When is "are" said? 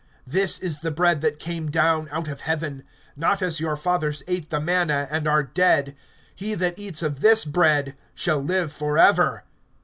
5.27-5.43